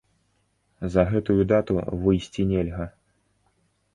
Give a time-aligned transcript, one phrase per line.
[0.93, 2.85] За гэтую дату выйсці нельга.